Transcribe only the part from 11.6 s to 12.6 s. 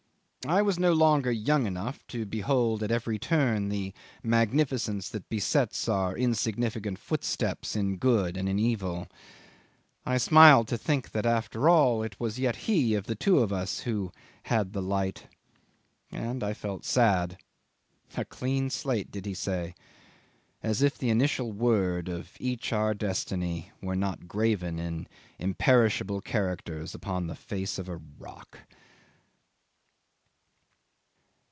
all, it was yet